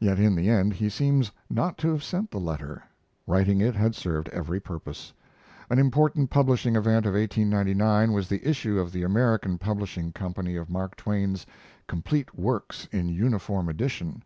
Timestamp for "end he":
0.48-0.88